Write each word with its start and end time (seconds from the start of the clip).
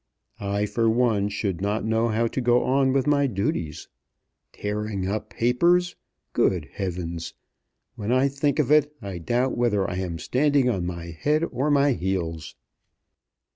I 0.39 0.65
for 0.65 0.89
one 0.89 1.29
should 1.29 1.61
not 1.61 1.85
know 1.85 2.07
how 2.07 2.25
to 2.25 2.41
go 2.41 2.63
on 2.63 2.91
with 2.91 3.05
my 3.05 3.27
duties. 3.27 3.87
Tearing 4.51 5.07
up 5.07 5.29
papers! 5.29 5.95
Good 6.33 6.69
Heavens! 6.73 7.35
When 7.93 8.11
I 8.11 8.27
think 8.27 8.57
of 8.57 8.71
it 8.71 8.95
I 8.99 9.19
doubt 9.19 9.55
whether 9.55 9.87
I 9.87 9.97
am 9.97 10.17
standing 10.17 10.67
on 10.71 10.87
my 10.87 11.11
head 11.11 11.43
or 11.51 11.69
my 11.69 11.91
heels." 11.93 12.55